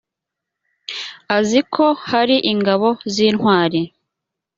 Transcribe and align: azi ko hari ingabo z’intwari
azi 1.37 1.59
ko 1.73 1.85
hari 2.09 2.35
ingabo 2.51 2.87
z’intwari 3.13 3.81